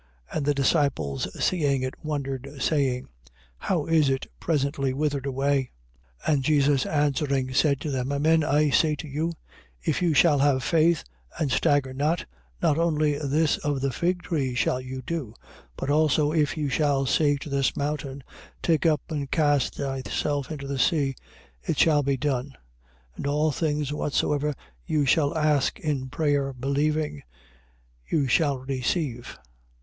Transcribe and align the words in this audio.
21:20. 0.31 0.37
And 0.37 0.45
the 0.47 0.53
disciples 0.55 1.43
seeing 1.45 1.83
it 1.83 1.93
wondered, 2.03 2.49
saying: 2.59 3.07
How 3.59 3.85
is 3.85 4.09
it 4.09 4.25
presently 4.39 4.95
withered 4.95 5.27
away? 5.27 5.69
21:21. 6.25 6.33
And 6.33 6.43
Jesus 6.43 6.85
answering, 6.87 7.53
said 7.53 7.79
to 7.81 7.91
them: 7.91 8.11
Amen, 8.11 8.43
I 8.43 8.71
say 8.71 8.95
to 8.95 9.07
you, 9.07 9.33
if 9.83 10.01
you 10.01 10.15
shall 10.15 10.39
have 10.39 10.63
faith 10.63 11.03
and 11.37 11.51
stagger 11.51 11.93
not, 11.93 12.25
not 12.63 12.79
only 12.79 13.15
this 13.19 13.57
of 13.59 13.79
the 13.81 13.91
fig 13.91 14.23
tree 14.23 14.55
shall 14.55 14.81
you 14.81 15.03
do, 15.03 15.35
but 15.77 15.91
also 15.91 16.31
if 16.31 16.57
you 16.57 16.67
shall 16.67 17.05
say 17.05 17.37
to 17.37 17.47
this 17.49 17.77
mountain, 17.77 18.23
Take 18.63 18.87
up 18.87 19.01
and 19.09 19.29
cast 19.29 19.75
thyself 19.75 20.49
into 20.49 20.65
the 20.65 20.79
sea, 20.79 21.13
it 21.61 21.77
shall 21.77 22.01
be 22.01 22.17
done. 22.17 22.57
21:22. 23.17 23.17
And 23.17 23.27
all 23.27 23.51
things 23.51 23.93
whatsoever 23.93 24.55
you 24.83 25.05
shall 25.05 25.37
ask 25.37 25.79
in 25.79 26.09
prayer 26.09 26.53
believing, 26.53 27.21
you 28.07 28.27
shall 28.27 28.57
receive. 28.57 29.37